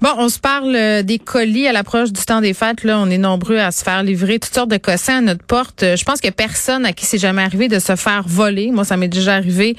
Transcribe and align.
Bon, 0.00 0.10
on 0.16 0.28
se 0.28 0.38
parle 0.38 0.74
euh, 0.74 1.02
des 1.02 1.18
colis 1.18 1.66
à 1.66 1.72
l'approche 1.72 2.12
du 2.12 2.22
temps 2.24 2.40
des 2.40 2.54
fêtes. 2.54 2.84
Là, 2.84 2.98
on 2.98 3.10
est 3.10 3.18
nombreux 3.18 3.58
à 3.58 3.70
se 3.70 3.84
faire 3.84 4.02
livrer 4.02 4.38
toutes 4.38 4.54
sortes 4.54 4.70
de 4.70 4.78
cossins 4.78 5.18
à 5.18 5.20
notre 5.20 5.44
porte. 5.44 5.82
Euh, 5.82 5.96
Je 5.96 6.04
pense 6.04 6.20
que 6.20 6.30
personne 6.30 6.86
à 6.86 6.92
qui 6.92 7.06
c'est 7.06 7.18
jamais 7.18 7.42
arrivé 7.42 7.68
de 7.68 7.78
se 7.78 7.96
faire 7.96 8.24
voler. 8.26 8.70
Moi, 8.70 8.84
ça 8.84 8.96
m'est 8.96 9.08
déjà 9.08 9.34
arrivé 9.34 9.76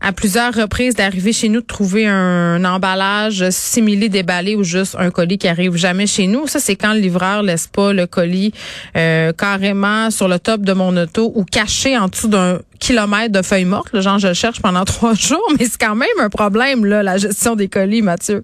à 0.00 0.12
plusieurs 0.12 0.54
reprises 0.54 0.94
d'arriver 0.94 1.32
chez 1.32 1.48
nous 1.48 1.60
de 1.60 1.66
trouver 1.66 2.06
un, 2.06 2.64
emballage 2.64 3.48
similé 3.50 4.08
déballé 4.08 4.56
ou 4.56 4.64
juste 4.64 4.96
un 4.98 5.10
colis 5.10 5.38
qui 5.38 5.46
arrive 5.46 5.76
jamais 5.76 6.06
chez 6.06 6.26
nous. 6.26 6.46
Ça, 6.46 6.58
c'est 6.58 6.74
quand 6.74 6.94
le 6.94 7.00
livreur 7.00 7.42
laisse 7.42 7.66
pas 7.66 7.92
le 7.92 8.06
colis 8.06 8.52
euh, 8.96 9.32
carrément 9.32 10.10
sur 10.10 10.26
le 10.26 10.38
top 10.38 10.62
de 10.62 10.72
mon 10.72 10.96
auto 10.96 11.32
ou 11.34 11.44
caché 11.44 11.96
en 11.98 12.08
dessous 12.08 12.28
d'un 12.28 12.60
kilomètre 12.78 13.32
de 13.32 13.42
feuilles 13.42 13.64
mortes. 13.66 13.92
Là, 13.92 14.00
genre, 14.00 14.18
je 14.18 14.28
le 14.28 14.34
cherche 14.34 14.60
pendant 14.60 14.84
trois 14.86 15.14
jours, 15.14 15.46
mais 15.58 15.66
c'est 15.66 15.80
quand 15.80 15.94
même 15.94 16.08
un 16.18 16.30
problème, 16.30 16.84
là, 16.84 17.02
la 17.02 17.18
gestion 17.18 17.54
des 17.54 17.68
colis, 17.68 18.02
Mathieu. 18.02 18.42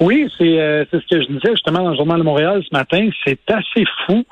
Oui, 0.00 0.30
c'est 0.38 0.60
euh, 0.60 0.84
c'est 0.90 1.00
ce 1.00 1.06
que 1.06 1.22
je 1.22 1.26
disais 1.26 1.50
justement 1.50 1.82
dans 1.82 1.90
le 1.90 1.96
Journal 1.96 2.18
de 2.18 2.24
Montréal 2.24 2.62
ce 2.62 2.76
matin. 2.76 3.08
C'est 3.24 3.38
assez 3.50 3.84
fou. 4.06 4.24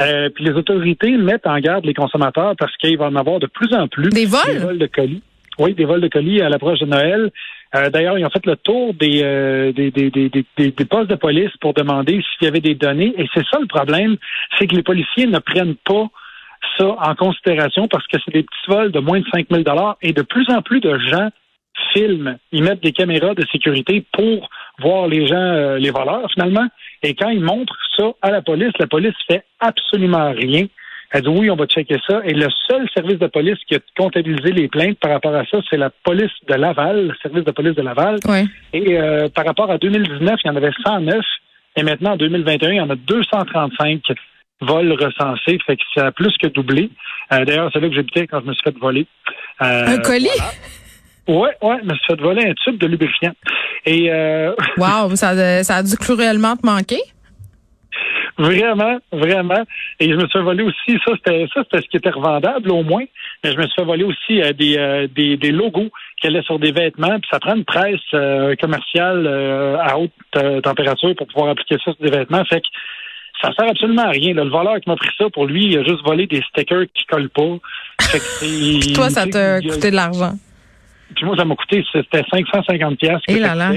Euh, 0.00 0.28
puis 0.30 0.44
les 0.44 0.52
autorités 0.52 1.16
mettent 1.16 1.46
en 1.46 1.58
garde 1.58 1.84
les 1.84 1.94
consommateurs 1.94 2.54
parce 2.58 2.76
qu'il 2.76 2.98
va 2.98 3.06
en 3.06 3.16
avoir 3.16 3.38
de 3.38 3.46
plus 3.46 3.72
en 3.74 3.88
plus. 3.88 4.10
Des 4.10 4.26
vols? 4.26 4.40
Des 4.46 4.58
vols 4.58 4.78
de 4.78 4.86
colis. 4.86 5.22
Oui, 5.58 5.74
des 5.74 5.84
vols 5.84 6.00
de 6.00 6.08
colis 6.08 6.40
à 6.42 6.48
l'approche 6.48 6.80
de 6.80 6.86
Noël. 6.86 7.30
Euh, 7.76 7.90
D'ailleurs, 7.90 8.18
ils 8.18 8.24
ont 8.24 8.30
fait 8.30 8.44
le 8.44 8.56
tour 8.56 8.92
des, 8.94 9.22
euh, 9.22 9.72
des, 9.72 9.90
des, 9.90 10.10
des, 10.10 10.28
des, 10.28 10.44
des 10.56 10.84
postes 10.84 11.10
de 11.10 11.14
police 11.14 11.50
pour 11.60 11.74
demander 11.74 12.14
s'il 12.14 12.44
y 12.44 12.46
avait 12.46 12.60
des 12.60 12.74
données. 12.74 13.14
Et 13.16 13.26
c'est 13.34 13.44
ça 13.50 13.58
le 13.60 13.66
problème, 13.66 14.16
c'est 14.58 14.66
que 14.66 14.74
les 14.74 14.82
policiers 14.82 15.26
ne 15.26 15.38
prennent 15.38 15.76
pas 15.76 16.08
ça 16.78 16.96
en 16.98 17.14
considération 17.14 17.88
parce 17.88 18.06
que 18.06 18.16
c'est 18.24 18.32
des 18.32 18.42
petits 18.42 18.68
vols 18.68 18.90
de 18.90 19.00
moins 19.00 19.20
de 19.20 19.26
5 19.32 19.46
000 19.50 19.62
et 20.02 20.12
de 20.12 20.22
plus 20.22 20.48
en 20.50 20.62
plus 20.62 20.80
de 20.80 20.98
gens 20.98 21.30
filment. 21.92 22.38
Ils 22.52 22.62
mettent 22.62 22.82
des 22.82 22.92
caméras 22.92 23.34
de 23.34 23.44
sécurité 23.52 24.04
pour 24.12 24.48
voir 24.80 25.06
les 25.06 25.26
gens, 25.26 25.36
euh, 25.36 25.78
les 25.78 25.90
voleurs 25.90 26.28
finalement. 26.32 26.66
Et 27.02 27.14
quand 27.14 27.28
ils 27.28 27.42
montrent 27.42 27.76
ça 27.96 28.12
à 28.22 28.30
la 28.30 28.42
police, 28.42 28.72
la 28.78 28.86
police 28.86 29.14
fait 29.28 29.44
absolument 29.60 30.32
rien. 30.32 30.66
Elle 31.14 31.22
dit 31.22 31.28
oui, 31.28 31.48
on 31.50 31.54
va 31.54 31.66
checker 31.66 31.98
ça. 32.08 32.22
Et 32.24 32.34
le 32.34 32.48
seul 32.68 32.88
service 32.92 33.18
de 33.20 33.28
police 33.28 33.58
qui 33.68 33.76
a 33.76 33.78
comptabilisé 33.96 34.50
les 34.50 34.66
plaintes 34.66 34.98
par 34.98 35.12
rapport 35.12 35.34
à 35.34 35.44
ça, 35.44 35.58
c'est 35.70 35.76
la 35.76 35.90
police 35.90 36.32
de 36.48 36.54
Laval, 36.54 37.08
le 37.08 37.14
service 37.22 37.44
de 37.44 37.52
police 37.52 37.76
de 37.76 37.82
Laval. 37.82 38.18
Oui. 38.26 38.48
Et 38.72 38.98
euh, 38.98 39.28
par 39.28 39.46
rapport 39.46 39.70
à 39.70 39.78
2019, 39.78 40.40
il 40.44 40.48
y 40.48 40.50
en 40.50 40.56
avait 40.56 40.72
109. 40.84 41.24
Et 41.76 41.82
maintenant, 41.84 42.12
en 42.12 42.16
2021, 42.16 42.70
il 42.70 42.76
y 42.76 42.80
en 42.80 42.90
a 42.90 42.96
235 42.96 44.02
vols 44.62 44.92
recensés. 44.92 45.58
Fait 45.64 45.76
que 45.76 45.82
ça 45.94 46.06
a 46.06 46.12
plus 46.12 46.36
que 46.36 46.48
doublé. 46.48 46.90
Euh, 47.32 47.44
D'ailleurs, 47.44 47.70
c'est 47.72 47.80
là 47.80 47.88
que 47.88 47.94
j'habitais 47.94 48.26
quand 48.26 48.40
je 48.40 48.46
me 48.46 48.52
suis 48.52 48.62
fait 48.64 48.76
voler. 48.76 49.06
Euh, 49.62 49.86
Un 49.86 49.98
colis? 49.98 50.28
Ouais, 51.26 51.50
ouais, 51.62 51.76
je 51.82 51.86
me 51.88 51.94
suis 51.94 52.06
fait 52.06 52.20
voler 52.20 52.44
un 52.46 52.52
tube 52.54 52.78
de 52.78 52.86
lubrifiant. 52.86 53.32
Et 53.86 54.10
euh, 54.12 54.52
Wow, 54.76 55.14
ça, 55.16 55.30
a- 55.30 55.62
ça 55.64 55.76
a 55.76 55.82
dû 55.82 55.96
cruellement 55.96 56.56
te 56.56 56.66
manquer? 56.66 57.00
Vraiment, 58.36 58.98
vraiment. 59.12 59.62
Et 60.00 60.10
je 60.10 60.14
me 60.16 60.20
suis 60.22 60.32
fait 60.32 60.40
voler 60.42 60.64
aussi, 60.64 60.98
ça 61.06 61.12
c'était 61.14 61.46
ça 61.54 61.62
c'était 61.62 61.82
ce 61.82 61.88
qui 61.88 61.96
était 61.98 62.10
revendable 62.10 62.68
au 62.72 62.82
moins, 62.82 63.04
mais 63.44 63.52
je 63.52 63.56
me 63.56 63.62
suis 63.62 63.74
fait 63.76 63.84
voler 63.84 64.02
aussi 64.02 64.42
euh, 64.42 64.52
des, 64.52 64.76
euh, 64.76 65.06
des, 65.14 65.36
des 65.36 65.52
logos 65.52 65.88
qui 66.20 66.26
allaient 66.26 66.42
sur 66.42 66.58
des 66.58 66.72
vêtements, 66.72 67.20
puis 67.20 67.28
ça 67.30 67.38
prend 67.38 67.54
une 67.54 67.64
presse 67.64 68.00
euh, 68.12 68.56
commerciale 68.60 69.24
euh, 69.28 69.76
à 69.78 69.98
haute 69.98 70.10
euh, 70.36 70.60
température 70.62 71.14
pour 71.16 71.28
pouvoir 71.28 71.50
appliquer 71.50 71.76
ça 71.76 71.92
sur 71.92 71.96
des 72.00 72.10
vêtements. 72.10 72.44
Fait 72.46 72.60
que 72.60 72.66
ça 73.40 73.52
sert 73.56 73.68
absolument 73.70 74.02
à 74.06 74.10
rien. 74.10 74.34
là. 74.34 74.42
Le 74.42 74.50
voleur 74.50 74.80
qui 74.80 74.88
m'a 74.90 74.96
pris 74.96 75.10
ça, 75.16 75.26
pour 75.30 75.46
lui, 75.46 75.66
il 75.66 75.78
a 75.78 75.84
juste 75.84 76.02
volé 76.04 76.26
des 76.26 76.42
stickers 76.48 76.86
qui 76.92 77.04
collent 77.04 77.30
pas. 77.30 77.56
Fait 78.00 78.18
que 78.18 78.94
Toi, 78.94 79.10
ça 79.10 79.26
t'a 79.28 79.60
coûté 79.60 79.90
de 79.92 79.96
l'argent. 79.96 80.32
Puis 81.14 81.24
moi, 81.24 81.36
ça 81.36 81.44
m'a 81.44 81.54
coûté, 81.54 81.84
c'était 81.92 82.22
550 82.30 82.98
pièces 82.98 83.20
Eh 83.28 83.38
là 83.38 83.54
là. 83.54 83.72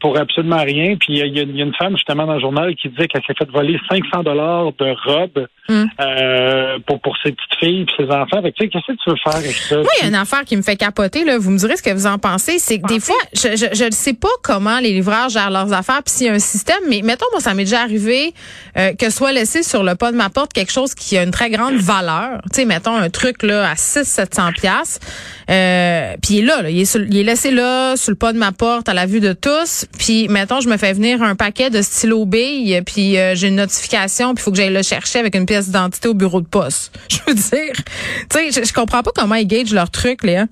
Pour 0.00 0.18
absolument 0.18 0.62
rien. 0.62 0.96
Puis 0.98 1.18
il 1.18 1.26
y, 1.26 1.38
y 1.38 1.40
a 1.40 1.64
une 1.64 1.74
femme 1.74 1.96
justement 1.96 2.26
dans 2.26 2.34
le 2.34 2.40
journal 2.40 2.74
qui 2.76 2.88
disait 2.88 3.08
qu'elle 3.08 3.22
s'est 3.26 3.34
fait 3.38 3.48
voler 3.50 3.78
500 3.90 4.22
dollars 4.22 4.72
de 4.78 4.94
robes 5.10 5.46
Hum. 5.68 5.88
euh, 6.00 6.78
pour 6.86 7.00
pour 7.00 7.16
ses 7.24 7.32
petites 7.32 7.58
filles 7.58 7.80
et 7.82 7.86
ses 8.04 8.08
enfants. 8.08 8.40
Fait 8.40 8.52
que, 8.52 8.56
tu 8.56 8.62
sais, 8.64 8.68
qu'est-ce 8.68 8.86
que 8.92 8.98
tu 9.02 9.10
veux 9.10 9.16
faire 9.16 9.34
avec 9.34 9.50
ça? 9.50 9.74
Moi, 9.78 9.86
il 9.98 10.02
y 10.02 10.04
a 10.04 10.08
une 10.08 10.14
affaire 10.14 10.44
qui 10.44 10.56
me 10.56 10.62
fait 10.62 10.76
capoter, 10.76 11.24
là. 11.24 11.38
Vous 11.38 11.50
me 11.50 11.58
direz 11.58 11.76
ce 11.76 11.82
que 11.82 11.90
vous 11.90 12.06
en 12.06 12.18
pensez. 12.18 12.60
C'est 12.60 12.78
que 12.78 12.86
des 12.86 13.00
fois, 13.00 13.16
je, 13.32 13.48
je, 13.56 13.74
je 13.76 13.84
ne 13.86 13.90
sais 13.90 14.12
pas 14.14 14.28
comment 14.44 14.78
les 14.78 14.92
livreurs 14.92 15.28
gèrent 15.28 15.50
leurs 15.50 15.72
affaires 15.72 16.02
puis 16.04 16.14
s'il 16.14 16.26
y 16.28 16.30
a 16.30 16.34
un 16.34 16.38
système, 16.38 16.78
mais 16.88 17.00
mettons, 17.02 17.26
moi, 17.32 17.40
ça 17.40 17.52
m'est 17.54 17.64
déjà 17.64 17.80
arrivé 17.80 18.32
euh, 18.78 18.92
que 18.94 19.10
soit 19.10 19.32
laissé 19.32 19.64
sur 19.64 19.82
le 19.82 19.96
pas 19.96 20.12
de 20.12 20.16
ma 20.16 20.30
porte 20.30 20.52
quelque 20.52 20.70
chose 20.70 20.94
qui 20.94 21.18
a 21.18 21.24
une 21.24 21.32
très 21.32 21.50
grande 21.50 21.74
valeur. 21.74 22.42
Tu 22.52 22.60
sais, 22.60 22.64
mettons 22.64 22.94
un 22.94 23.10
truc, 23.10 23.42
là, 23.42 23.68
à 23.68 23.74
600-700 23.74 24.52
piastres. 24.52 25.04
Euh, 25.50 26.14
puis 26.22 26.34
il 26.34 26.38
est 26.40 26.46
là, 26.46 26.62
là. 26.62 26.70
Il 26.70 26.80
est, 26.80 26.84
sur- 26.84 27.00
il 27.02 27.16
est 27.18 27.24
laissé 27.24 27.50
là, 27.50 27.96
sur 27.96 28.12
le 28.12 28.16
pas 28.16 28.32
de 28.32 28.38
ma 28.38 28.52
porte, 28.52 28.88
à 28.88 28.94
la 28.94 29.06
vue 29.06 29.20
de 29.20 29.32
tous. 29.32 29.85
Puis, 29.98 30.28
mettons, 30.28 30.60
je 30.60 30.68
me 30.68 30.76
fais 30.76 30.92
venir 30.92 31.22
un 31.22 31.34
paquet 31.34 31.70
de 31.70 31.82
stylos 31.82 32.26
billes, 32.26 32.82
puis 32.84 33.18
euh, 33.18 33.34
j'ai 33.34 33.48
une 33.48 33.56
notification, 33.56 34.34
puis 34.34 34.42
faut 34.42 34.50
que 34.50 34.56
j'aille 34.56 34.72
le 34.72 34.82
chercher 34.82 35.18
avec 35.18 35.34
une 35.34 35.46
pièce 35.46 35.66
d'identité 35.66 36.08
au 36.08 36.14
bureau 36.14 36.40
de 36.40 36.46
poste. 36.46 36.98
Je 37.10 37.18
veux 37.26 37.34
dire, 37.34 37.74
tu 38.30 38.52
sais, 38.52 38.64
je, 38.64 38.72
comprends 38.72 39.02
pas 39.02 39.10
comment 39.14 39.34
ils 39.34 39.46
gagent 39.46 39.72
leur 39.72 39.90
truc, 39.90 40.22
Léa. 40.22 40.46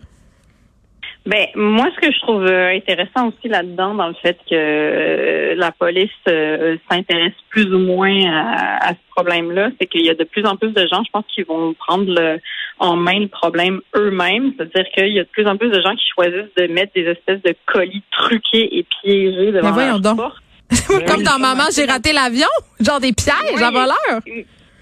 Ben 1.26 1.46
moi, 1.54 1.86
ce 1.94 2.00
que 2.06 2.12
je 2.12 2.20
trouve 2.20 2.44
euh, 2.44 2.76
intéressant 2.76 3.28
aussi 3.28 3.48
là-dedans, 3.48 3.94
dans 3.94 4.08
le 4.08 4.14
fait 4.14 4.36
que 4.48 4.54
euh, 4.54 5.54
la 5.56 5.72
police 5.72 6.10
euh, 6.28 6.76
s'intéresse 6.90 7.32
plus 7.48 7.72
ou 7.74 7.78
moins 7.78 8.14
à, 8.30 8.88
à 8.88 8.90
ce 8.90 8.98
problème-là, 9.16 9.70
c'est 9.80 9.86
qu'il 9.86 10.04
y 10.04 10.10
a 10.10 10.14
de 10.14 10.24
plus 10.24 10.44
en 10.44 10.56
plus 10.56 10.72
de 10.72 10.86
gens, 10.86 11.02
je 11.02 11.10
pense, 11.10 11.24
qui 11.34 11.42
vont 11.42 11.72
prendre 11.74 12.04
le, 12.06 12.40
en 12.78 12.96
main 12.96 13.20
le 13.20 13.28
problème 13.28 13.80
eux-mêmes. 13.96 14.52
C'est-à-dire 14.58 14.84
qu'il 14.94 15.14
y 15.14 15.18
a 15.18 15.24
de 15.24 15.28
plus 15.30 15.46
en 15.46 15.56
plus 15.56 15.70
de 15.70 15.80
gens 15.80 15.94
qui 15.96 16.04
choisissent 16.14 16.54
de 16.58 16.66
mettre 16.66 16.92
des 16.94 17.04
espèces 17.06 17.40
de 17.42 17.54
colis 17.72 18.02
truqués 18.10 18.76
et 18.78 18.84
piégés 19.02 19.50
devant 19.52 19.68
Mais 19.68 19.72
voyons 19.72 19.88
leur 19.92 20.00
donc. 20.00 20.16
porte. 20.18 20.42
Comme 21.06 21.22
dans 21.22 21.38
Maman, 21.38 21.64
j'ai 21.74 21.86
raté 21.86 22.12
l'avion. 22.12 22.48
Genre 22.80 23.00
des 23.00 23.12
pièges 23.14 23.34
Oui. 23.56 23.62
à 23.62 23.70
voleurs. 23.70 24.20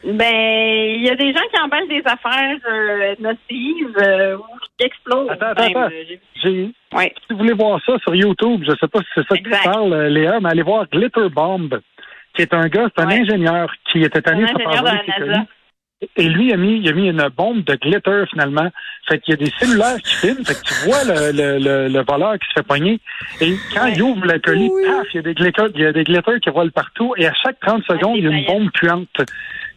Ben, 0.04 0.96
il 0.96 1.04
y 1.04 1.10
a 1.10 1.14
des 1.14 1.32
gens 1.32 1.42
qui 1.54 1.60
emballent 1.60 1.86
des 1.88 2.02
affaires 2.04 2.56
euh, 2.68 3.14
nocives 3.20 3.96
euh, 4.02 4.36
ou 4.36 4.42
qui 4.82 4.86
explosent. 4.86 5.30
Attends, 5.30 5.46
attends, 5.46 5.62
attends. 5.64 5.82
Euh, 5.84 5.90
j'ai- 6.08 6.20
J'ai- 6.42 6.70
Ouais. 6.94 7.12
Si 7.20 7.32
vous 7.32 7.38
voulez 7.38 7.52
voir 7.54 7.80
ça 7.86 7.98
sur 8.00 8.14
YouTube, 8.14 8.62
je 8.66 8.72
sais 8.80 8.88
pas 8.88 8.98
si 9.00 9.06
c'est 9.14 9.26
ça 9.28 9.36
que 9.36 9.42
tu 9.42 9.48
Exact. 9.48 9.64
parles, 9.64 9.92
euh, 9.92 10.08
Léa, 10.08 10.40
mais 10.40 10.50
allez 10.50 10.62
voir 10.62 10.86
Glitter 10.92 11.28
Bomb, 11.30 11.80
qui 12.34 12.42
est 12.42 12.52
un 12.52 12.66
gars, 12.68 12.88
c'est 12.94 13.02
un 13.02 13.08
Ouais. 13.08 13.20
ingénieur 13.20 13.72
qui 13.90 14.02
était 14.02 14.28
allé 14.28 14.46
se 14.46 14.52
faire. 14.58 15.44
Et 16.16 16.24
lui, 16.28 16.48
il 16.48 16.52
a 16.52 16.56
mis, 16.56 16.78
il 16.80 16.88
a 16.88 16.92
mis 16.94 17.08
une 17.08 17.28
bombe 17.36 17.62
de 17.62 17.76
glitter 17.76 18.24
finalement. 18.28 18.68
Fait 19.08 19.20
qu'il 19.20 19.34
y 19.34 19.34
a 19.34 19.44
des 19.44 19.52
cellulaires 19.56 19.98
qui 20.02 20.14
filment. 20.16 20.44
Fait 20.44 20.54
que 20.54 20.64
tu 20.64 20.74
vois 20.84 21.04
le, 21.04 21.30
le, 21.30 21.58
le, 21.64 21.88
le 21.88 22.02
voleur 22.04 22.32
qui 22.40 22.48
se 22.48 22.54
fait 22.54 22.66
pogner. 22.66 22.98
Et 23.40 23.54
quand 23.72 23.84
Ouais. 23.84 23.92
il 23.94 24.02
ouvre 24.02 24.26
le 24.26 24.38
colis, 24.40 24.68
paf, 24.84 25.06
il 25.12 25.16
y 25.16 25.18
a 25.20 25.22
des 25.22 25.34
glitters, 25.34 25.68
il 25.76 25.80
y 25.80 25.86
a 25.86 25.92
des 25.92 26.02
glitters 26.02 26.40
qui 26.40 26.50
volent 26.50 26.72
partout. 26.74 27.14
Et 27.18 27.26
à 27.28 27.32
chaque 27.34 27.60
30 27.60 27.84
secondes, 27.84 28.16
il 28.16 28.24
y 28.24 28.26
a 28.26 28.30
une 28.30 28.44
bombe 28.46 28.70
puante 28.72 29.08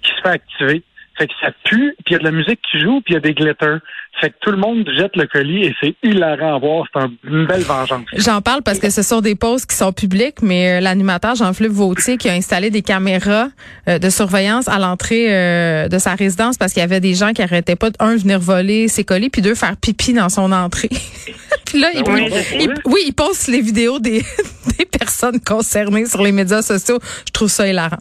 qui 0.01 0.11
se 0.16 0.22
fait 0.23 0.29
activer. 0.29 0.81
Fait 1.17 1.27
que 1.27 1.33
ça 1.41 1.47
pue, 1.63 1.95
puis 2.05 2.09
il 2.09 2.13
y 2.13 2.15
a 2.15 2.19
de 2.19 2.23
la 2.25 2.31
musique 2.31 2.59
qui 2.69 2.79
joue, 2.79 2.99
puis 3.01 3.13
il 3.13 3.13
y 3.13 3.17
a 3.17 3.21
des 3.21 3.33
glitters. 3.33 3.79
Fait 4.21 4.29
que 4.29 4.35
tout 4.41 4.51
le 4.51 4.57
monde 4.57 4.85
jette 4.97 5.15
le 5.17 5.27
colis 5.27 5.63
et 5.65 5.75
c'est 5.81 5.95
hilarant 6.03 6.55
à 6.55 6.59
voir. 6.59 6.85
C'est 6.93 7.01
un- 7.01 7.11
une 7.25 7.45
belle 7.45 7.63
vengeance. 7.63 8.05
J'en 8.17 8.41
parle 8.41 8.61
parce 8.63 8.79
que 8.79 8.89
ce 8.89 9.01
sont 9.01 9.19
des 9.21 9.35
posts 9.35 9.69
qui 9.69 9.75
sont 9.75 9.91
publics, 9.93 10.41
mais 10.41 10.77
euh, 10.77 10.79
l'animateur 10.81 11.35
Jean-Philippe 11.35 11.73
Vautier 11.73 12.17
qui 12.17 12.29
a 12.29 12.33
installé 12.33 12.69
des 12.69 12.81
caméras 12.81 13.47
euh, 13.89 13.99
de 13.99 14.09
surveillance 14.09 14.67
à 14.69 14.77
l'entrée 14.79 15.27
euh, 15.33 15.87
de 15.89 15.97
sa 15.99 16.15
résidence 16.15 16.57
parce 16.57 16.71
qu'il 16.73 16.79
y 16.81 16.83
avait 16.83 17.01
des 17.01 17.13
gens 17.13 17.31
qui 17.33 17.41
arrêtaient 17.41 17.75
pas 17.75 17.89
de 17.89 17.95
un 17.99 18.15
venir 18.15 18.39
voler 18.39 18.87
ses 18.87 19.03
colis 19.03 19.29
puis 19.29 19.41
deux 19.41 19.55
faire 19.55 19.75
pipi 19.77 20.13
dans 20.13 20.29
son 20.29 20.51
entrée. 20.53 20.89
puis 21.66 21.79
là, 21.79 21.90
il, 21.93 22.03
Oui, 22.09 22.23
il- 22.28 22.34
je 22.34 22.41
sais. 22.41 22.57
il- 22.61 22.73
oui, 22.85 23.01
il 23.07 23.13
poste 23.13 23.47
les 23.47 23.61
vidéos 23.61 23.99
des, 23.99 24.22
des 24.78 24.85
personnes 24.85 25.40
concernées 25.41 26.05
sur 26.05 26.22
les 26.23 26.31
médias 26.31 26.61
sociaux. 26.61 26.99
Je 27.28 27.31
trouve 27.34 27.49
ça 27.49 27.67
hilarant. 27.67 27.97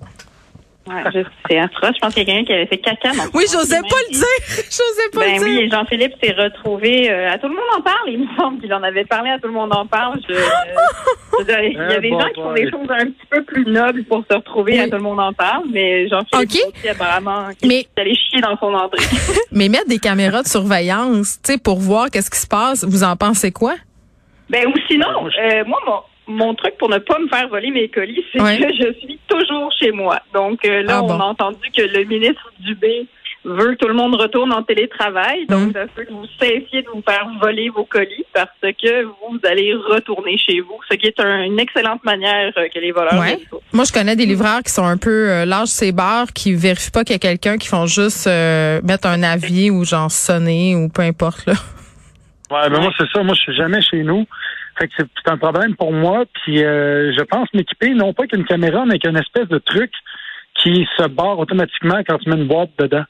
Ouais, 0.86 1.22
c'est 1.48 1.58
atroce. 1.58 1.92
Je 1.94 1.98
pense 2.00 2.12
qu'il 2.14 2.28
y 2.28 2.30
a 2.30 2.34
quelqu'un 2.34 2.44
qui 2.46 2.52
avait 2.52 2.66
fait 2.66 2.76
caca. 2.78 3.10
dans 3.12 3.24
Oui, 3.32 3.44
j'osais 3.52 3.80
pas 3.80 3.96
le 4.08 4.12
dire. 4.12 4.24
J'osais 4.70 5.08
pas 5.12 5.20
Ben 5.20 5.32
le 5.32 5.38
dire. 5.38 5.46
oui, 5.46 5.58
et 5.60 5.70
Jean-Philippe 5.70 6.12
s'est 6.22 6.32
retrouvé 6.32 7.10
euh, 7.10 7.30
à 7.32 7.38
tout 7.38 7.48
le 7.48 7.54
monde 7.54 7.64
en 7.78 7.80
parle. 7.80 8.08
Il 8.08 8.18
me 8.20 8.26
semble 8.36 8.60
qu'il 8.60 8.72
en 8.74 8.82
avait 8.82 9.04
parlé 9.06 9.30
à 9.30 9.38
tout 9.38 9.46
le 9.48 9.54
monde 9.54 9.74
en 9.74 9.86
parle. 9.86 10.20
Je, 10.28 10.34
il 11.40 11.72
y 11.72 11.78
a 11.78 11.96
Eh, 11.96 12.00
des 12.00 12.10
bon, 12.10 12.20
gens 12.20 12.28
qui 12.28 12.40
font 12.42 12.52
des 12.52 12.64
oui. 12.66 12.70
choses 12.70 12.90
un 12.90 13.06
petit 13.06 13.26
peu 13.30 13.42
plus 13.44 13.64
nobles 13.64 14.04
pour 14.04 14.24
se 14.30 14.36
retrouver 14.36 14.72
Oui. 14.74 14.80
à 14.80 14.84
tout 14.84 14.96
le 14.96 15.02
monde 15.02 15.20
en 15.20 15.32
parle, 15.32 15.64
mais 15.72 16.06
Jean-Philippe 16.08 16.50
Ok. 16.66 16.72
aussi 16.76 16.88
apparemment 16.88 17.48
Mais- 17.64 17.80
est 17.80 17.98
allé 18.00 18.14
chier 18.14 18.40
dans 18.42 18.56
son 18.58 18.74
entrée. 18.74 19.04
Mais 19.52 19.68
mettre 19.68 19.88
des 19.88 19.98
caméras 19.98 20.42
de 20.42 20.48
surveillance, 20.48 21.40
tu 21.42 21.52
sais, 21.52 21.58
pour 21.58 21.78
voir 21.78 22.10
qu'est-ce 22.10 22.30
qui 22.30 22.38
se 22.38 22.46
passe, 22.46 22.84
vous 22.84 23.02
en 23.04 23.16
pensez 23.16 23.52
quoi? 23.52 23.74
ben 24.50 24.66
ou 24.68 24.74
sinon, 24.88 25.06
Ben, 25.24 25.30
euh, 25.60 25.64
moi 25.66 25.78
mon 25.86 26.00
mon 26.26 26.54
truc 26.54 26.76
pour 26.78 26.88
ne 26.88 26.98
pas 26.98 27.18
me 27.18 27.28
faire 27.28 27.48
voler 27.48 27.70
mes 27.70 27.88
colis, 27.88 28.24
c'est 28.32 28.40
Ouais. 28.40 28.58
que 28.58 28.68
je 28.74 28.92
suis 29.00 29.18
toujours 29.28 29.70
chez 29.78 29.92
moi. 29.92 30.20
Donc 30.32 30.64
euh, 30.64 30.82
là, 30.82 30.96
Ah 30.98 31.02
on 31.02 31.06
bon. 31.08 31.20
a 31.20 31.24
entendu 31.24 31.70
que 31.76 31.82
le 31.82 32.04
ministre 32.04 32.50
Dubé 32.60 33.06
veut 33.46 33.72
que 33.72 33.76
tout 33.76 33.88
le 33.88 33.92
monde 33.94 34.14
retourne 34.14 34.54
en 34.54 34.62
télétravail. 34.62 35.44
Donc, 35.48 35.74
ça 35.74 35.84
fait 35.94 36.06
que 36.06 36.12
vous 36.12 36.24
cessiez 36.40 36.80
de 36.80 36.88
vous 36.88 37.02
faire 37.06 37.26
voler 37.42 37.68
vos 37.68 37.84
colis 37.84 38.24
parce 38.32 38.48
que 38.62 39.02
vous 39.04 39.38
allez 39.44 39.74
retourner 39.74 40.38
chez 40.38 40.60
vous, 40.60 40.80
ce 40.90 40.96
qui 40.96 41.08
est 41.08 41.20
un- 41.20 41.42
une 41.42 41.60
excellente 41.60 42.02
manière 42.04 42.52
euh, 42.56 42.68
que 42.74 42.78
les 42.80 42.90
voleurs 42.90 43.20
Ouais. 43.20 43.38
Moi, 43.74 43.84
je 43.84 43.92
connais 43.92 44.16
des 44.16 44.24
livreurs 44.24 44.62
qui 44.62 44.72
sont 44.72 44.86
un 44.86 44.96
peu 44.96 45.28
euh, 45.28 45.44
lâches 45.44 45.68
ces 45.68 45.92
bars, 45.92 46.28
qui 46.34 46.54
vérifient 46.54 46.90
pas 46.90 47.04
qu'il 47.04 47.12
y 47.12 47.16
a 47.16 47.18
quelqu'un, 47.18 47.58
qui 47.58 47.68
font 47.68 47.84
juste 47.84 48.26
euh, 48.28 48.80
mettre 48.82 49.06
un 49.08 49.22
avis 49.22 49.70
ou 49.70 49.84
genre 49.84 50.10
sonner 50.10 50.74
ou 50.74 50.88
peu 50.88 51.02
importe 51.02 51.44
là. 51.46 51.52
Ouais, 52.50 52.70
ben 52.70 52.80
moi, 52.80 52.92
c'est 52.96 53.08
ça. 53.12 53.22
Moi, 53.22 53.34
je 53.34 53.40
suis 53.40 53.54
jamais 53.56 53.82
chez 53.82 54.02
nous. 54.04 54.24
Fait 54.78 54.88
que 54.88 54.94
c'est 54.98 55.30
un 55.30 55.38
problème 55.38 55.76
pour 55.76 55.92
moi. 55.92 56.24
Puis 56.42 56.64
euh, 56.64 57.12
je 57.16 57.22
pense 57.24 57.52
m'équiper, 57.54 57.90
non 57.90 58.12
pas 58.12 58.26
qu'une 58.26 58.44
caméra, 58.44 58.84
mais 58.84 58.92
avec 58.92 59.06
une 59.06 59.16
espèce 59.16 59.48
de 59.48 59.58
truc 59.58 59.92
qui 60.54 60.86
se 60.96 61.06
barre 61.08 61.38
automatiquement 61.38 62.00
quand 62.06 62.18
tu 62.18 62.30
mets 62.30 62.36
une 62.36 62.48
boîte 62.48 62.70
dedans. 62.78 63.04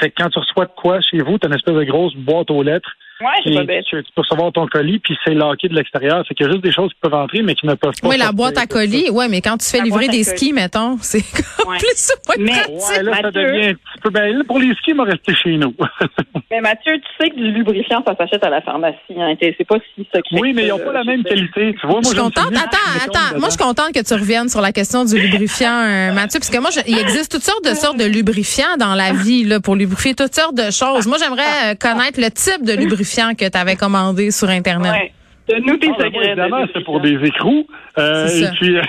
Fait 0.00 0.10
que 0.10 0.22
quand 0.22 0.30
tu 0.30 0.38
reçois 0.38 0.66
de 0.66 0.72
quoi 0.76 1.00
chez 1.00 1.18
vous, 1.18 1.38
tu 1.38 1.46
as 1.46 1.48
une 1.48 1.56
espèce 1.56 1.74
de 1.74 1.84
grosse 1.84 2.14
boîte 2.16 2.50
aux 2.50 2.62
lettres. 2.62 2.90
Ouais, 3.20 3.26
c'est 3.44 3.54
pas 3.54 3.64
bête. 3.64 3.84
tu, 3.88 3.96
tu 4.02 4.12
peux 4.14 4.22
recevoir 4.22 4.52
ton 4.52 4.66
colis, 4.66 4.98
puis 4.98 5.16
c'est 5.24 5.34
locké 5.34 5.68
de 5.68 5.74
l'extérieur. 5.74 6.24
Fait 6.26 6.34
qu'il 6.34 6.46
y 6.46 6.48
a 6.48 6.52
juste 6.52 6.64
des 6.64 6.72
choses 6.72 6.90
qui 6.90 6.98
peuvent 7.00 7.14
entrer, 7.14 7.42
mais 7.42 7.54
qui 7.54 7.66
ne 7.66 7.74
peuvent 7.74 7.92
pas. 8.02 8.08
Oui, 8.08 8.16
la 8.18 8.32
boîte 8.32 8.58
à 8.58 8.66
colis, 8.66 9.08
ouais, 9.10 9.28
mais 9.28 9.40
quand 9.40 9.56
tu 9.56 9.68
fais 9.70 9.78
La 9.78 9.84
livrer 9.84 10.08
des 10.08 10.24
colis. 10.24 10.36
skis, 10.36 10.52
mettons, 10.52 10.98
c'est 11.02 11.18
Ouais. 11.66 11.78
plus 11.78 12.10
ou 12.12 12.40
moins 12.40 12.52
Mais-. 12.52 12.74
Ouais, 12.74 13.02
là, 13.02 13.12
ça 13.22 13.30
devient 13.30 13.66
un 13.68 13.74
petit 13.74 14.00
peu. 14.02 14.10
Ben, 14.10 14.36
là, 14.36 14.44
pour 14.46 14.58
les 14.58 14.72
skis, 14.74 14.90
il 14.90 14.94
m'a 14.96 15.04
resté 15.04 15.34
chez 15.34 15.56
nous. 15.56 15.74
Mais 16.50 16.60
Mathieu, 16.60 16.94
tu 17.00 17.08
sais 17.24 17.30
que 17.30 17.36
du 17.36 17.50
lubrifiant, 17.52 18.02
ça 18.06 18.14
s'achète 18.16 18.44
à 18.44 18.50
la 18.50 18.60
pharmacie. 18.60 18.96
Hein. 19.16 19.34
C'est 19.40 19.64
pas 19.66 19.76
si 19.94 20.02
secret. 20.04 20.22
oui, 20.40 20.52
mais 20.52 20.64
ils 20.64 20.68
n'ont 20.68 20.78
pas 20.78 20.92
la 20.92 21.04
même 21.04 21.22
sais. 21.22 21.30
qualité. 21.30 21.74
Tu 21.80 21.86
vois, 21.86 21.94
moi, 21.94 22.00
Je 22.02 22.08
suis 22.08 22.18
contente. 22.18 22.52
Attends, 22.54 23.06
attends. 23.06 23.38
Moi, 23.38 23.48
je 23.48 23.54
suis 23.54 23.62
contente 23.64 23.92
que 23.94 24.02
tu 24.02 24.14
reviennes 24.14 24.48
sur 24.48 24.60
la 24.60 24.72
question 24.72 25.04
du 25.04 25.18
lubrifiant, 25.18 25.70
euh, 25.84 26.12
Mathieu, 26.12 26.38
parce 26.40 26.50
que 26.50 26.58
moi, 26.58 26.70
je- 26.70 26.80
il 26.86 26.98
existe 26.98 27.32
toutes 27.32 27.42
sortes 27.42 27.64
de 27.64 27.74
sortes 27.74 27.96
de 27.98 28.04
lubrifiants 28.04 28.76
dans 28.78 28.94
la 28.94 29.12
vie, 29.12 29.44
là, 29.44 29.60
pour 29.60 29.74
lubrifier 29.76 30.14
toutes 30.14 30.34
sortes 30.34 30.54
de 30.56 30.70
choses. 30.70 31.06
Moi, 31.06 31.16
j'aimerais 31.18 31.72
euh, 31.72 31.74
connaître 31.74 32.20
le 32.20 32.30
type 32.30 32.64
de 32.64 32.72
lubrifiant 32.74 33.04
que 33.36 33.48
tu 33.48 33.58
avais 33.58 33.76
commandé 33.76 34.30
sur 34.30 34.48
Internet. 34.48 34.92
Ouais. 34.92 35.12
Donne-nous 35.48 35.76
tes 35.76 35.90
Ah, 35.98 36.04
secrets. 36.04 36.26
évidemment, 36.28 36.64
c'est 36.72 36.84
pour 36.84 37.00
des 37.00 37.16
écrous. 37.22 37.66
Euh, 37.98 38.28
et 38.28 38.48
puis, 38.58 38.76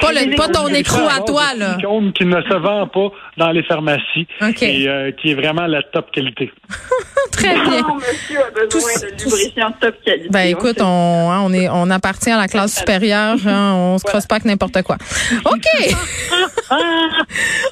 Pas, 0.00 0.10
le, 0.12 0.30
Les 0.30 0.36
pas 0.36 0.48
ton 0.48 0.66
écrou 0.68 1.06
à 1.08 1.20
toi, 1.20 1.54
là. 1.56 1.76
qui 2.14 2.24
ne 2.24 2.42
se 2.42 2.54
vend 2.56 2.86
pas 2.88 3.08
dans 3.36 3.50
les 3.52 3.62
pharmacies 3.62 4.26
et 4.60 4.88
euh, 4.88 5.12
qui 5.12 5.30
est 5.30 5.34
vraiment 5.34 5.66
la 5.66 5.82
top 5.82 6.10
qualité. 6.10 6.50
Très 7.32 7.54
bien. 7.54 7.82
Non, 7.82 7.94
monsieur 7.96 8.40
a 8.40 8.50
besoin 8.50 8.68
Tous- 8.68 9.00
de 9.02 9.24
lubrifiant 9.24 9.72
top 9.80 9.94
qualité. 10.04 10.28
Ben 10.30 10.48
écoute, 10.48 10.78
On 10.80 10.84
on, 10.86 11.30
hein, 11.30 11.40
on 11.44 11.52
est 11.52 11.68
on 11.68 11.90
appartient 11.90 12.30
à 12.30 12.38
la 12.38 12.48
classe 12.48 12.76
supérieure, 12.78 13.36
hein, 13.46 13.74
on 13.76 13.98
se 13.98 14.04
crosse 14.04 14.26
pas 14.26 14.40
que 14.40 14.48
n'importe 14.48 14.82
quoi. 14.82 14.96
OK. 15.44 15.94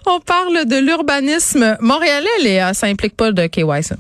on 0.07 0.21
parle 0.21 0.65
de 0.67 0.77
l'urbanisme 0.85 1.77
montréalais, 1.81 2.29
Léa, 2.43 2.75
ça 2.75 2.87
implique 2.87 3.17
pas 3.17 3.33
de 3.33 3.47
KY 3.47 3.83
ça. 3.83 3.97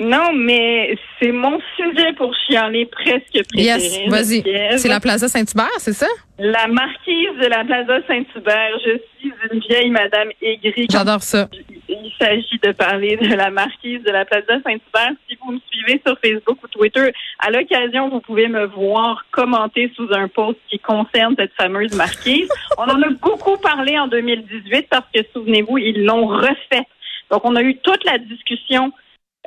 Non, 0.00 0.32
mais 0.32 0.96
c'est 1.18 1.30
mon 1.30 1.60
sujet 1.76 2.14
pour 2.14 2.34
chialer 2.34 2.86
presque 2.86 3.46
préféré. 3.52 3.80
Yes, 3.80 4.08
vas-y. 4.08 4.42
C'est 4.78 4.88
la 4.88 4.98
Plaza 4.98 5.28
Saint-Hubert, 5.28 5.68
c'est 5.76 5.92
ça? 5.92 6.06
La 6.38 6.66
marquise 6.68 7.36
de 7.38 7.46
la 7.46 7.64
Plaza 7.64 7.98
Saint-Hubert. 8.06 8.78
Je 8.82 8.98
suis 9.18 9.30
une 9.52 9.60
vieille 9.60 9.90
madame 9.90 10.30
aigrie. 10.40 10.86
J'adore 10.90 11.22
ça. 11.22 11.50
Il 11.86 12.10
s'agit 12.18 12.58
de 12.62 12.72
parler 12.72 13.18
de 13.18 13.34
la 13.34 13.50
marquise 13.50 14.02
de 14.02 14.10
la 14.10 14.24
Plaza 14.24 14.54
Saint-Hubert. 14.64 15.12
Si 15.28 15.36
vous 15.42 15.52
me 15.52 15.60
suivez 15.70 16.00
sur 16.06 16.18
Facebook 16.18 16.56
ou 16.64 16.68
Twitter, 16.68 17.12
à 17.38 17.50
l'occasion, 17.50 18.08
vous 18.08 18.20
pouvez 18.20 18.48
me 18.48 18.64
voir 18.68 19.26
commenter 19.32 19.92
sous 19.94 20.08
un 20.14 20.28
post 20.28 20.56
qui 20.70 20.78
concerne 20.78 21.34
cette 21.38 21.52
fameuse 21.60 21.94
marquise. 21.94 22.48
On 22.78 22.84
en 22.84 23.02
a 23.02 23.10
beaucoup 23.20 23.58
parlé 23.58 23.98
en 23.98 24.08
2018 24.08 24.86
parce 24.88 25.04
que, 25.14 25.20
souvenez-vous, 25.34 25.76
ils 25.76 26.06
l'ont 26.06 26.26
refaite. 26.26 26.88
Donc, 27.30 27.44
on 27.44 27.54
a 27.54 27.62
eu 27.62 27.76
toute 27.76 28.02
la 28.04 28.16
discussion 28.16 28.92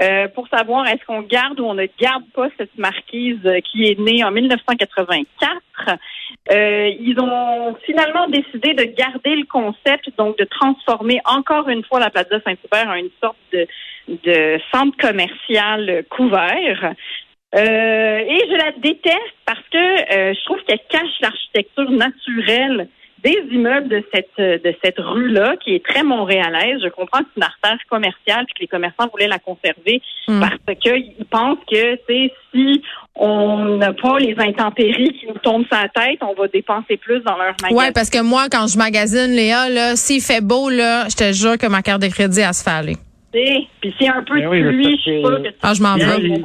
euh, 0.01 0.27
pour 0.29 0.47
savoir 0.47 0.87
est-ce 0.87 1.05
qu'on 1.05 1.21
garde 1.21 1.59
ou 1.59 1.65
on 1.65 1.75
ne 1.75 1.87
garde 1.99 2.23
pas 2.33 2.47
cette 2.57 2.75
marquise 2.77 3.45
euh, 3.45 3.59
qui 3.59 3.85
est 3.85 3.99
née 3.99 4.23
en 4.23 4.31
1984. 4.31 5.61
Euh, 6.51 6.91
ils 6.99 7.19
ont 7.19 7.75
finalement 7.85 8.27
décidé 8.27 8.73
de 8.73 8.83
garder 8.83 9.35
le 9.35 9.45
concept, 9.45 10.09
donc 10.17 10.37
de 10.37 10.45
transformer 10.45 11.19
encore 11.25 11.69
une 11.69 11.83
fois 11.83 11.99
la 11.99 12.09
Plaza 12.09 12.39
Saint-Hubert 12.41 12.87
en 12.87 12.95
une 12.95 13.11
sorte 13.21 13.37
de, 13.51 13.67
de 14.07 14.59
centre 14.71 14.97
commercial 14.97 16.03
couvert. 16.09 16.95
Euh, 17.55 18.17
et 18.17 18.39
je 18.49 18.57
la 18.57 18.71
déteste 18.71 19.35
parce 19.45 19.63
que 19.71 19.77
euh, 19.77 20.33
je 20.33 20.45
trouve 20.45 20.57
qu'elle 20.63 20.79
cache 20.89 21.19
l'architecture 21.21 21.91
naturelle 21.91 22.87
des 23.23 23.41
immeubles 23.51 23.87
de 23.87 24.03
cette 24.13 24.37
de 24.37 24.75
cette 24.83 24.99
rue-là, 24.99 25.55
qui 25.57 25.75
est 25.75 25.85
très 25.85 26.03
montréalaise. 26.03 26.79
Je 26.83 26.89
comprends 26.89 27.19
que 27.19 27.25
c'est 27.33 27.37
une 27.41 27.43
artère 27.43 27.77
commerciale 27.89 28.45
puis 28.45 28.55
que 28.55 28.61
les 28.61 28.67
commerçants 28.67 29.07
voulaient 29.11 29.27
la 29.27 29.39
conserver 29.39 30.01
Mm. 30.27 30.39
parce 30.39 30.79
qu'ils 30.79 31.25
pensent 31.29 31.57
que 31.69 31.95
tu 31.95 32.01
sais, 32.07 32.33
si 32.53 32.81
on 33.15 33.77
n'a 33.77 33.91
pas 33.93 34.17
les 34.19 34.35
intempéries 34.37 35.13
qui 35.19 35.27
nous 35.27 35.37
tombent 35.39 35.65
sur 35.65 35.77
la 35.77 35.89
tête, 35.89 36.19
on 36.21 36.33
va 36.33 36.47
dépenser 36.47 36.97
plus 36.97 37.19
dans 37.21 37.35
leur 37.35 37.53
magasin. 37.61 37.75
Ouais, 37.75 37.91
parce 37.91 38.09
que 38.09 38.21
moi, 38.21 38.45
quand 38.49 38.67
je 38.67 38.77
magasine, 38.77 39.35
Léa, 39.35 39.69
là, 39.69 39.95
s'il 39.95 40.21
fait 40.21 40.41
beau, 40.41 40.69
là, 40.69 41.07
je 41.09 41.15
te 41.15 41.33
jure 41.33 41.57
que 41.57 41.67
ma 41.67 41.81
carte 41.81 42.01
de 42.01 42.07
crédit, 42.07 42.39
elle 42.39 42.53
se 42.53 42.63
fait 42.63 42.69
aller. 42.69 42.95
Puis 43.31 43.67
s'il 43.97 44.05
y 44.05 44.09
a 44.09 44.15
un 44.15 44.23
peu 44.23 44.35
Ben 44.35 44.43
de 44.43 44.47
oui, 44.47 44.61
mais 44.61 44.69
pluie, 44.71 44.97
je 44.97 45.01
suis 45.01 45.21
sûre 45.21 45.41
que 45.43 45.47
tu 45.49 45.55
Ah, 45.61 45.73
je 45.73 45.81
m'en 45.81 45.95
vais. 45.95 46.41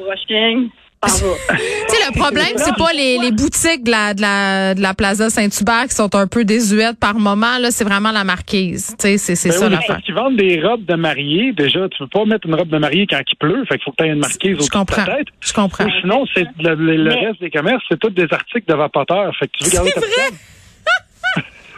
Tu 1.08 1.94
sais, 1.96 2.06
le 2.10 2.18
problème, 2.18 2.56
c'est 2.56 2.76
pas 2.76 2.92
les, 2.92 3.18
les 3.18 3.30
boutiques 3.30 3.84
de 3.84 3.90
la, 3.90 4.12
de 4.14 4.20
la, 4.20 4.74
de 4.74 4.80
la 4.82 4.94
Plaza 4.94 5.30
Saint-Hubert 5.30 5.84
qui 5.88 5.94
sont 5.94 6.14
un 6.14 6.26
peu 6.26 6.44
désuètes 6.44 6.98
par 6.98 7.14
moment, 7.14 7.56
là, 7.58 7.70
c'est 7.70 7.84
vraiment 7.84 8.10
la 8.10 8.24
marquise. 8.24 8.94
Tu 8.98 9.06
sais, 9.06 9.18
c'est, 9.18 9.36
c'est 9.36 9.48
Ben 9.50 9.54
ça 9.58 9.66
oui, 9.66 9.72
l'affaire. 9.72 9.86
parce 9.94 10.02
qu'ils 10.04 10.14
vendent 10.14 10.36
des 10.36 10.60
robes 10.60 10.84
de 10.84 10.94
mariée. 10.96 11.52
Déjà, 11.52 11.88
tu 11.88 11.98
peux 11.98 12.08
pas 12.08 12.24
mettre 12.24 12.46
une 12.46 12.54
robe 12.56 12.68
de 12.68 12.78
mariée 12.78 13.06
quand 13.08 13.20
il 13.30 13.36
pleut. 13.36 13.64
Fait 13.66 13.76
qu'il 13.76 13.84
faut 13.84 13.92
que 13.92 13.96
tu 13.98 14.04
aies 14.04 14.12
une 14.12 14.18
marquise 14.18 14.54
au-dessus 14.54 14.68
de 14.70 14.72
comprends. 14.76 15.04
ta 15.04 15.16
tête. 15.16 15.28
Je 15.40 15.52
comprends. 15.52 15.84
Ou 15.86 15.90
sinon, 16.00 16.24
c'est 16.34 16.46
le, 16.60 16.74
le- 16.74 16.96
le 16.96 17.04
Mais- 17.10 17.26
reste 17.28 17.40
des 17.40 17.50
commerces, 17.50 17.82
c'est 17.88 17.98
tous 17.98 18.10
des 18.10 18.26
articles 18.30 18.66
de 18.68 18.74
vapoteurs. 18.74 19.32
Fait 19.38 19.46
que 19.46 19.52
tu 19.58 19.64
veux 19.64 19.70
garder 19.70 19.92
ta 19.92 20.00
petite 20.00 20.34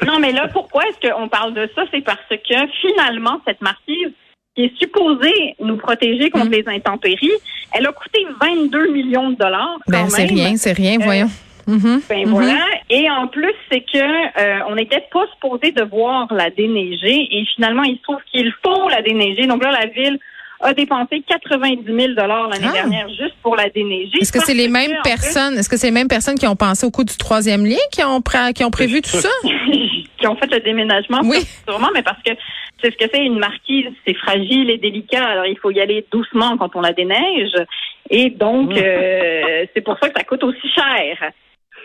Non, 0.07 0.19
mais 0.19 0.33
là, 0.33 0.49
pourquoi 0.49 0.83
est-ce 0.89 1.11
qu'on 1.11 1.29
parle 1.29 1.53
de 1.53 1.69
ça? 1.75 1.83
C'est 1.93 2.01
parce 2.03 2.19
que 2.31 2.37
finalement, 2.81 3.39
cette 3.47 3.61
marquise 3.61 4.09
qui 4.55 4.65
est 4.65 4.77
supposée 4.79 5.55
nous 5.61 5.77
protéger 5.77 6.31
contre 6.31 6.47
Mm. 6.47 6.53
les 6.53 6.69
intempéries, 6.69 7.31
elle 7.73 7.87
a 7.87 7.93
coûté 7.93 8.27
22 8.41 8.91
millions 8.93 9.31
de 9.31 9.37
dollars. 9.37 9.79
Ben, 9.89 10.09
c'est 10.09 10.25
rien, 10.25 10.57
c'est 10.57 10.73
rien, 10.73 10.99
Euh, 11.01 11.05
voyons. 11.05 11.31
Mhm. 11.67 12.01
Ben 12.09 12.27
Mhm. 12.27 12.33
voilà. 12.33 12.65
Et 12.89 13.09
en 13.11 13.29
plus, 13.29 13.53
c'est 13.71 13.81
que 13.83 13.99
euh, 13.99 14.59
on 14.69 14.75
n'était 14.75 15.05
pas 15.13 15.25
supposé 15.35 15.71
devoir 15.71 16.33
la 16.35 16.51
déneiger 16.51 17.29
et 17.31 17.45
finalement, 17.55 17.85
il 17.85 17.97
se 17.99 18.03
trouve 18.03 18.19
qu'il 18.33 18.53
faut 18.65 18.89
la 18.89 19.03
déneiger. 19.03 19.47
Donc 19.47 19.63
là, 19.63 19.71
la 19.71 19.87
ville 19.87 20.19
a 20.63 20.75
dépensé 20.75 21.23
90 21.27 21.85
000 21.87 22.15
dollars 22.15 22.49
l'année 22.49 22.67
Ah. 22.69 22.73
dernière 22.73 23.09
juste 23.09 23.35
pour 23.43 23.57
la 23.57 23.69
déneiger. 23.71 24.19
Est-ce 24.21 24.33
que 24.33 24.41
c'est 24.41 24.55
les 24.55 24.69
mêmes 24.69 24.91
fait, 24.91 25.11
personnes, 25.11 25.55
est-ce 25.59 25.69
que 25.69 25.77
c'est 25.77 25.87
les 25.89 25.93
mêmes 25.93 26.09
personnes 26.09 26.39
qui 26.39 26.47
ont 26.47 26.57
pensé 26.57 26.87
au 26.87 26.91
coup 26.91 27.05
du 27.05 27.17
troisième 27.17 27.65
lien 27.65 27.77
qui 27.93 28.05
ont, 28.05 28.21
pré- 28.21 28.53
qui 28.55 28.65
ont 28.65 28.71
prévu 28.71 29.01
tout 29.01 29.09
ça? 29.11 29.29
qui 30.19 30.27
ont 30.27 30.37
fait 30.37 30.53
le 30.53 30.61
déménagement, 30.61 31.21
Oui. 31.25 31.39
sûrement, 31.67 31.89
mais 31.95 32.03
parce 32.03 32.23
que 32.23 32.33
c'est 32.83 32.91
ce 32.93 32.97
que 32.97 33.11
c'est 33.13 33.25
une 33.25 33.39
marquise, 33.39 33.87
c'est 34.07 34.15
fragile 34.15 34.69
et 34.71 34.77
délicat, 34.77 35.25
alors 35.25 35.47
il 35.47 35.57
faut 35.59 35.71
y 35.71 35.81
aller 35.81 36.05
doucement 36.13 36.59
quand 36.59 36.77
on 36.77 36.83
la 36.83 36.93
déneige, 36.93 37.53
et 38.11 38.29
donc 38.31 38.77
euh, 38.77 39.65
c'est 39.75 39.81
pour 39.81 39.97
ça 39.99 40.09
que 40.11 40.19
ça 40.19 40.25
coûte 40.25 40.45
aussi 40.45 40.69
cher. 40.75 41.31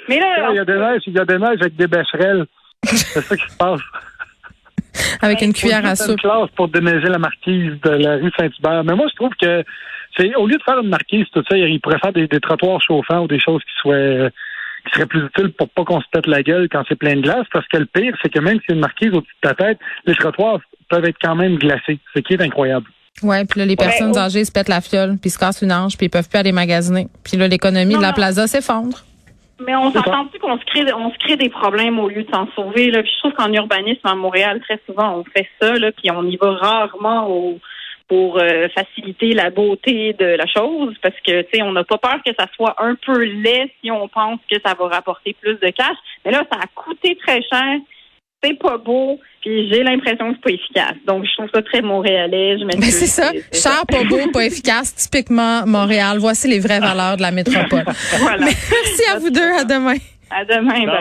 Mais 0.09 0.19
là, 0.19 0.50
Il 0.51 0.55
y 0.57 0.59
a 0.59 0.65
des 0.65 0.73
neiges, 0.77 1.01
il 1.07 1.13
y 1.13 1.19
a 1.19 1.25
des 1.25 1.38
neiges 1.38 1.61
avec 1.61 1.75
des 1.77 1.88
bécherelles. 1.88 2.45
C'est 2.83 3.21
ça 3.21 3.35
qui 3.38 3.50
se 3.50 3.57
passe. 3.57 3.79
Avec 5.21 5.41
une 5.41 5.53
cuillère 5.53 5.85
à 5.85 5.89
une 5.89 5.95
soupe. 5.95 6.19
classe 6.19 6.49
pour 6.55 6.67
déneiger 6.67 7.07
la 7.07 7.19
marquise 7.19 7.73
de 7.83 7.89
la 7.89 8.15
rue 8.15 8.31
Saint-Hubert. 8.37 8.83
Mais 8.83 8.95
moi, 8.95 9.07
je 9.09 9.15
trouve 9.15 9.31
que 9.39 9.63
c'est 10.17 10.33
au 10.35 10.47
lieu 10.47 10.57
de 10.57 10.63
faire 10.63 10.79
une 10.79 10.89
marquise, 10.89 11.25
tout 11.33 11.43
ça, 11.49 11.57
il 11.57 11.79
pourrait 11.81 11.99
faire 11.99 12.13
des, 12.13 12.27
des 12.27 12.39
trottoirs 12.39 12.81
chauffants 12.81 13.23
ou 13.23 13.27
des 13.27 13.39
choses 13.39 13.61
qui 13.63 13.81
soient 13.81 14.29
qui 14.85 14.93
seraient 14.93 15.07
plus 15.07 15.25
utiles 15.25 15.51
pour 15.53 15.69
pas 15.69 15.83
qu'on 15.83 15.99
se 15.99 16.05
pète 16.11 16.27
la 16.27 16.43
gueule 16.43 16.67
quand 16.71 16.83
c'est 16.87 16.95
plein 16.95 17.15
de 17.15 17.21
glace. 17.21 17.45
Parce 17.51 17.67
que 17.67 17.77
le 17.77 17.85
pire, 17.85 18.15
c'est 18.21 18.29
que 18.29 18.39
même 18.39 18.59
si 18.59 18.73
une 18.73 18.79
marquise 18.79 19.09
au-dessus 19.09 19.33
de 19.43 19.49
ta 19.49 19.55
tête, 19.55 19.79
les 20.05 20.15
trottoirs 20.15 20.59
peuvent 20.89 21.05
être 21.05 21.17
quand 21.21 21.35
même 21.35 21.55
glacés. 21.57 21.99
Ce 22.15 22.19
qui 22.19 22.33
est 22.33 22.41
incroyable. 22.41 22.85
Ouais, 23.23 23.45
puis 23.45 23.59
là, 23.59 23.65
les 23.65 23.75
personnes 23.75 24.15
âgées 24.17 24.43
se 24.43 24.51
pètent 24.51 24.69
la 24.69 24.81
fiole, 24.81 25.17
puis 25.19 25.29
se 25.29 25.39
cassent 25.39 25.61
une 25.61 25.71
hanche, 25.71 25.97
puis 25.97 26.07
ils 26.07 26.09
peuvent 26.09 26.27
plus 26.27 26.37
aller 26.37 26.51
magasiner. 26.51 27.07
Puis 27.23 27.37
là, 27.37 27.47
l'économie 27.47 27.95
de 27.95 28.01
la 28.01 28.13
plaza 28.13 28.45
s'effondre. 28.45 29.03
Mais 29.59 29.75
on 29.75 29.91
ça. 29.91 30.01
s'entend-tu 30.01 30.39
qu'on 30.39 30.57
se 30.59 30.65
crée, 30.65 30.91
on 30.93 31.12
se 31.12 31.17
crée 31.19 31.38
des 31.38 31.50
problèmes 31.50 32.00
au 32.00 32.09
lieu 32.09 32.24
de 32.24 32.31
s'en 32.31 32.47
sauver. 32.55 32.91
Là? 32.91 33.01
Puis 33.03 33.12
je 33.13 33.19
trouve 33.19 33.33
qu'en 33.33 33.51
urbanisme 33.53 34.05
à 34.05 34.15
Montréal, 34.15 34.59
très 34.62 34.79
souvent, 34.85 35.19
on 35.19 35.24
fait 35.24 35.47
ça, 35.62 35.74
là, 35.74 35.91
puis 35.91 36.12
on 36.12 36.24
y 36.24 36.35
va 36.35 36.51
rarement 36.51 37.29
au, 37.29 37.59
pour 38.07 38.38
euh, 38.38 38.67
faciliter 38.69 39.33
la 39.33 39.50
beauté 39.50 40.13
de 40.13 40.25
la 40.25 40.45
chose, 40.45 40.95
parce 41.01 41.15
que 41.25 41.41
tu 41.43 41.47
sais, 41.53 41.63
on 41.63 41.71
n'a 41.71 41.83
pas 41.83 41.97
peur 41.97 42.17
que 42.25 42.31
ça 42.38 42.47
soit 42.55 42.75
un 42.79 42.95
peu 42.95 43.24
laid 43.24 43.71
si 43.81 43.89
on 43.89 44.07
pense 44.07 44.39
que 44.50 44.57
ça 44.63 44.74
va 44.74 44.88
rapporter 44.88 45.35
plus 45.41 45.55
de 45.55 45.69
cash. 45.69 45.97
Mais 46.24 46.31
là, 46.31 46.43
ça 46.51 46.59
a 46.59 46.67
coûté 46.75 47.15
très 47.15 47.41
cher. 47.41 47.79
C'est 48.45 48.59
pas 48.59 48.77
beau, 48.77 49.19
puis 49.41 49.69
j'ai 49.71 49.81
l'impression 49.83 50.29
que 50.31 50.35
c'est 50.35 50.41
pas 50.43 50.51
efficace. 50.51 50.95
Donc, 51.07 51.25
je 51.25 51.33
trouve 51.37 51.49
ça 51.53 51.61
très 51.63 51.81
montréalais. 51.81 52.57
Je 52.59 52.65
Mais 52.65 52.75
m'excuse. 52.75 52.95
c'est 52.95 53.21
ça. 53.21 53.31
Cher, 53.51 53.83
pas 53.87 54.03
beau, 54.03 54.19
pas 54.31 54.45
efficace, 54.45 54.93
typiquement 54.95 55.65
Montréal. 55.65 56.17
Voici 56.19 56.47
les 56.47 56.59
vraies 56.59 56.79
valeurs 56.79 57.17
de 57.17 57.21
la 57.23 57.31
métropole. 57.39 57.83
Voilà. 58.19 58.45
Merci 58.45 59.03
à 59.13 59.19
vous 59.19 59.29
deux. 59.31 59.51
À 59.59 59.63
demain. 59.63 59.95
À 60.29 60.43
demain. 60.45 60.73
bye. 60.73 60.85